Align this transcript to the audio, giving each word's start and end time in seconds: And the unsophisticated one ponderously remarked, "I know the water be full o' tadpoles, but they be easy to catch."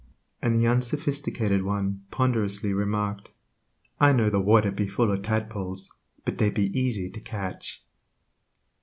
And 0.41 0.57
the 0.57 0.65
unsophisticated 0.65 1.61
one 1.61 2.05
ponderously 2.09 2.73
remarked, 2.73 3.33
"I 3.99 4.11
know 4.13 4.31
the 4.31 4.39
water 4.39 4.71
be 4.71 4.87
full 4.87 5.11
o' 5.11 5.15
tadpoles, 5.17 5.95
but 6.25 6.39
they 6.39 6.49
be 6.49 6.75
easy 6.75 7.07
to 7.11 7.19
catch." 7.19 7.85